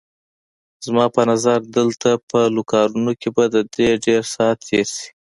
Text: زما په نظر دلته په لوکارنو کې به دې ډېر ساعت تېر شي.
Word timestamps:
زما 0.85 1.05
په 1.15 1.21
نظر 1.31 1.59
دلته 1.77 2.09
په 2.29 2.39
لوکارنو 2.55 3.11
کې 3.21 3.29
به 3.35 3.43
دې 3.53 3.89
ډېر 4.05 4.21
ساعت 4.35 4.57
تېر 4.67 4.87
شي. 4.95 5.07